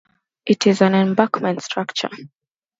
[0.47, 2.09] It is an embankment structure.